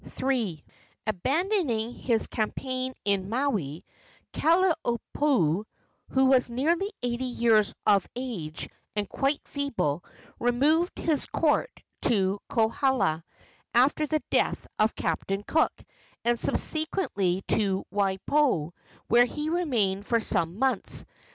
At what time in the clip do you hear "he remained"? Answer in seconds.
19.25-20.07